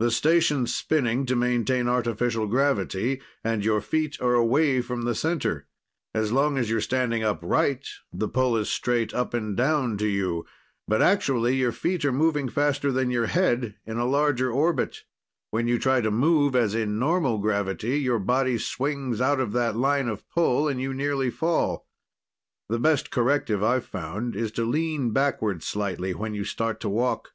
"The 0.00 0.10
station's 0.10 0.74
spinning 0.74 1.24
to 1.26 1.36
maintain 1.36 1.86
artificial 1.86 2.48
gravity, 2.48 3.22
and 3.44 3.64
your 3.64 3.80
feet 3.80 4.20
are 4.20 4.34
away 4.34 4.80
from 4.80 5.02
the 5.02 5.14
center. 5.14 5.68
As 6.12 6.32
long 6.32 6.58
as 6.58 6.68
you're 6.68 6.80
standing 6.80 7.22
upright, 7.22 7.86
the 8.12 8.26
pull 8.28 8.56
is 8.56 8.68
straight 8.68 9.14
up 9.14 9.34
and 9.34 9.56
down 9.56 9.96
to 9.98 10.08
you, 10.08 10.44
but 10.88 11.00
actually 11.00 11.54
your 11.54 11.70
feet 11.70 12.04
are 12.04 12.10
moving 12.10 12.48
faster 12.48 12.90
than 12.90 13.12
your 13.12 13.26
head, 13.26 13.76
in 13.86 13.98
a 13.98 14.04
larger 14.08 14.50
orbit. 14.50 15.04
When 15.52 15.68
you 15.68 15.78
try 15.78 16.00
to 16.00 16.10
move, 16.10 16.56
as 16.56 16.74
in 16.74 16.98
normal 16.98 17.38
gravity, 17.38 18.00
your 18.00 18.18
body 18.18 18.58
swings 18.58 19.20
out 19.20 19.38
of 19.38 19.52
that 19.52 19.76
line 19.76 20.08
of 20.08 20.28
pull 20.28 20.66
and 20.66 20.80
you 20.80 20.92
nearly 20.92 21.30
fall. 21.30 21.86
The 22.68 22.80
best 22.80 23.12
corrective, 23.12 23.62
I've 23.62 23.86
found, 23.86 24.34
is 24.34 24.50
to 24.58 24.64
lean 24.64 25.12
backward 25.12 25.62
slightly 25.62 26.14
when 26.14 26.34
you 26.34 26.42
start 26.42 26.80
to 26.80 26.88
walk." 26.88 27.30